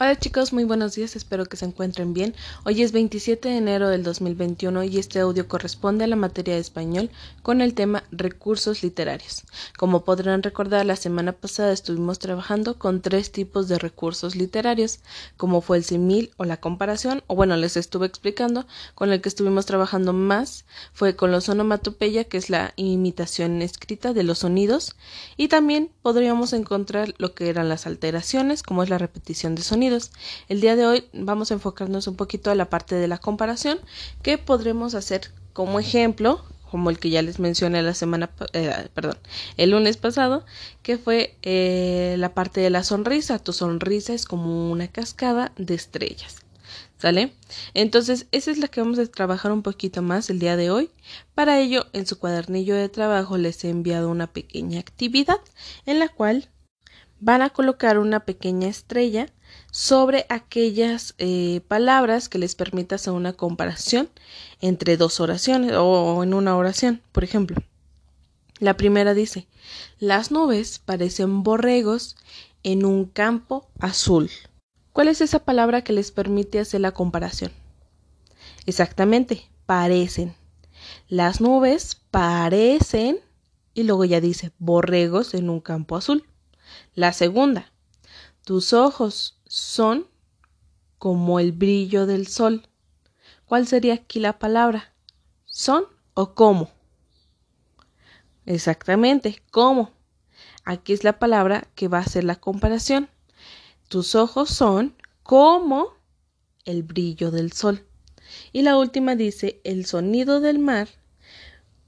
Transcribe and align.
Hola 0.00 0.18
chicos, 0.18 0.52
muy 0.52 0.64
buenos 0.64 0.96
días, 0.96 1.14
espero 1.14 1.46
que 1.46 1.56
se 1.56 1.66
encuentren 1.66 2.14
bien. 2.14 2.34
Hoy 2.64 2.82
es 2.82 2.90
27 2.90 3.48
de 3.48 3.58
enero 3.58 3.88
del 3.88 4.02
2021 4.02 4.82
y 4.82 4.98
este 4.98 5.20
audio 5.20 5.46
corresponde 5.46 6.02
a 6.02 6.08
la 6.08 6.16
materia 6.16 6.54
de 6.54 6.60
español 6.60 7.10
con 7.42 7.60
el 7.60 7.74
tema 7.74 8.02
recursos 8.10 8.82
literarios. 8.82 9.44
Como 9.78 10.02
podrán 10.02 10.42
recordar, 10.42 10.84
la 10.84 10.96
semana 10.96 11.30
pasada 11.30 11.72
estuvimos 11.72 12.18
trabajando 12.18 12.76
con 12.76 13.02
tres 13.02 13.30
tipos 13.30 13.68
de 13.68 13.78
recursos 13.78 14.34
literarios, 14.34 14.98
como 15.36 15.60
fue 15.60 15.76
el 15.76 15.84
simil 15.84 16.32
o 16.38 16.44
la 16.44 16.56
comparación, 16.56 17.22
o 17.28 17.36
bueno, 17.36 17.56
les 17.56 17.76
estuve 17.76 18.06
explicando, 18.06 18.66
con 18.96 19.12
el 19.12 19.20
que 19.20 19.28
estuvimos 19.28 19.64
trabajando 19.64 20.12
más 20.12 20.64
fue 20.92 21.14
con 21.14 21.30
los 21.30 21.48
onomatopeya, 21.48 22.24
que 22.24 22.38
es 22.38 22.50
la 22.50 22.72
imitación 22.74 23.62
escrita 23.62 24.12
de 24.12 24.24
los 24.24 24.40
sonidos, 24.40 24.96
y 25.36 25.46
también 25.46 25.92
podríamos 26.02 26.52
encontrar 26.52 27.14
lo 27.18 27.32
que 27.36 27.48
eran 27.48 27.68
las 27.68 27.86
alteraciones, 27.86 28.64
como 28.64 28.82
es 28.82 28.90
la 28.90 28.98
repetición 28.98 29.54
de 29.54 29.62
sonidos 29.62 29.83
el 30.48 30.60
día 30.60 30.76
de 30.76 30.86
hoy 30.86 31.04
vamos 31.12 31.50
a 31.50 31.54
enfocarnos 31.54 32.06
un 32.06 32.16
poquito 32.16 32.50
a 32.50 32.54
la 32.54 32.70
parte 32.70 32.94
de 32.94 33.08
la 33.08 33.18
comparación 33.18 33.78
que 34.22 34.38
podremos 34.38 34.94
hacer 34.94 35.32
como 35.52 35.78
ejemplo 35.78 36.44
como 36.74 36.90
el 36.90 36.98
que 36.98 37.08
ya 37.08 37.22
les 37.22 37.38
mencioné 37.38 37.82
la 37.82 37.94
semana, 37.94 38.30
eh, 38.52 38.88
perdón, 38.94 39.16
el 39.56 39.70
lunes 39.70 39.96
pasado, 39.96 40.44
que 40.82 40.98
fue 40.98 41.36
eh, 41.42 42.16
la 42.18 42.34
parte 42.34 42.60
de 42.60 42.68
la 42.68 42.82
sonrisa. 42.82 43.38
Tu 43.38 43.52
sonrisa 43.52 44.12
es 44.12 44.24
como 44.24 44.72
una 44.72 44.88
cascada 44.88 45.52
de 45.56 45.74
estrellas. 45.74 46.38
¿Sale? 46.98 47.32
Entonces, 47.74 48.26
esa 48.32 48.50
es 48.50 48.58
la 48.58 48.66
que 48.66 48.80
vamos 48.80 48.98
a 48.98 49.06
trabajar 49.06 49.52
un 49.52 49.62
poquito 49.62 50.02
más 50.02 50.30
el 50.30 50.40
día 50.40 50.56
de 50.56 50.72
hoy. 50.72 50.90
Para 51.36 51.60
ello, 51.60 51.86
en 51.92 52.08
su 52.08 52.18
cuadernillo 52.18 52.74
de 52.74 52.88
trabajo 52.88 53.38
les 53.38 53.62
he 53.62 53.70
enviado 53.70 54.10
una 54.10 54.26
pequeña 54.26 54.80
actividad 54.80 55.38
en 55.86 56.00
la 56.00 56.08
cual 56.08 56.50
van 57.24 57.40
a 57.40 57.48
colocar 57.48 57.96
una 57.98 58.20
pequeña 58.20 58.68
estrella 58.68 59.32
sobre 59.72 60.26
aquellas 60.28 61.14
eh, 61.16 61.62
palabras 61.68 62.28
que 62.28 62.36
les 62.36 62.54
permita 62.54 62.96
hacer 62.96 63.14
una 63.14 63.32
comparación 63.32 64.10
entre 64.60 64.98
dos 64.98 65.20
oraciones 65.20 65.72
o 65.74 66.22
en 66.22 66.34
una 66.34 66.54
oración, 66.54 67.00
por 67.12 67.24
ejemplo. 67.24 67.56
La 68.58 68.76
primera 68.76 69.14
dice, 69.14 69.48
las 69.98 70.30
nubes 70.30 70.78
parecen 70.78 71.42
borregos 71.42 72.16
en 72.62 72.84
un 72.84 73.06
campo 73.06 73.70
azul. 73.80 74.28
¿Cuál 74.92 75.08
es 75.08 75.22
esa 75.22 75.38
palabra 75.38 75.82
que 75.82 75.94
les 75.94 76.12
permite 76.12 76.60
hacer 76.60 76.82
la 76.82 76.92
comparación? 76.92 77.52
Exactamente, 78.66 79.48
parecen. 79.64 80.34
Las 81.08 81.40
nubes 81.40 81.96
parecen 82.10 83.18
y 83.72 83.84
luego 83.84 84.04
ya 84.04 84.20
dice 84.20 84.52
borregos 84.58 85.32
en 85.32 85.48
un 85.48 85.60
campo 85.60 85.96
azul. 85.96 86.26
La 86.94 87.12
segunda, 87.12 87.72
tus 88.44 88.72
ojos 88.72 89.40
son 89.46 90.06
como 90.98 91.40
el 91.40 91.52
brillo 91.52 92.06
del 92.06 92.26
sol. 92.26 92.66
¿Cuál 93.46 93.66
sería 93.66 93.94
aquí 93.94 94.20
la 94.20 94.38
palabra? 94.38 94.92
¿Son 95.44 95.84
o 96.14 96.34
cómo? 96.34 96.70
Exactamente, 98.46 99.42
¿cómo? 99.50 99.92
Aquí 100.64 100.92
es 100.92 101.04
la 101.04 101.18
palabra 101.18 101.68
que 101.74 101.88
va 101.88 101.98
a 101.98 102.02
hacer 102.02 102.24
la 102.24 102.36
comparación. 102.36 103.08
Tus 103.88 104.14
ojos 104.14 104.50
son 104.50 104.94
como 105.22 105.94
el 106.64 106.82
brillo 106.82 107.30
del 107.30 107.52
sol. 107.52 107.84
Y 108.52 108.62
la 108.62 108.76
última 108.76 109.16
dice 109.16 109.60
el 109.64 109.86
sonido 109.86 110.40
del 110.40 110.58
mar, 110.58 110.88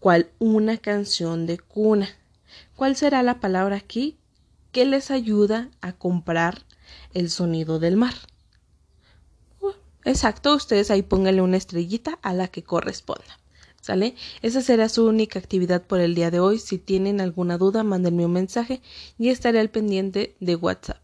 cual 0.00 0.30
una 0.38 0.76
canción 0.78 1.46
de 1.46 1.58
cuna. 1.58 2.08
¿Cuál 2.76 2.96
será 2.96 3.22
la 3.22 3.40
palabra 3.40 3.76
aquí 3.76 4.18
que 4.74 4.84
les 4.84 5.12
ayuda 5.12 5.70
a 5.80 5.92
comprar 5.92 6.66
el 7.14 7.30
sonido 7.30 7.78
del 7.78 7.96
mar. 7.96 8.14
Uh, 9.60 9.70
exacto, 10.04 10.52
ustedes 10.56 10.90
ahí 10.90 11.02
pónganle 11.02 11.42
una 11.42 11.56
estrellita 11.56 12.18
a 12.22 12.34
la 12.34 12.48
que 12.48 12.64
corresponda. 12.64 13.38
¿Sale? 13.80 14.16
Esa 14.42 14.62
será 14.62 14.88
su 14.88 15.06
única 15.06 15.38
actividad 15.38 15.82
por 15.86 16.00
el 16.00 16.16
día 16.16 16.32
de 16.32 16.40
hoy. 16.40 16.58
Si 16.58 16.78
tienen 16.78 17.20
alguna 17.20 17.56
duda, 17.56 17.84
mándenme 17.84 18.26
un 18.26 18.32
mensaje 18.32 18.82
y 19.16 19.28
estaré 19.28 19.60
al 19.60 19.70
pendiente 19.70 20.36
de 20.40 20.56
WhatsApp. 20.56 21.03